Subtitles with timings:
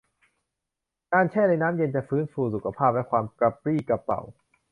[1.13, 4.21] การแช่ในน้ำเย็นจะฟื้นฟูสุขภาพและความกระปรี้กระเปร่า